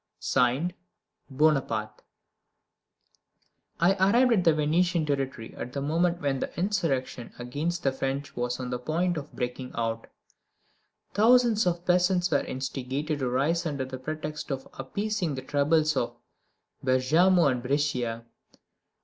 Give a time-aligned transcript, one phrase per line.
[0.19, 0.73] (Signed)
[1.29, 2.01] BONAPARTE.
[3.79, 8.35] I arrived at the Venetian territory at the moment when the insurrection against the French
[8.35, 10.07] was on the point of breaking out.
[11.13, 16.15] Thousands of peasants were instigated to rise under the pretext of appeasing the troubles of
[16.81, 18.25] Bergamo and Brescia.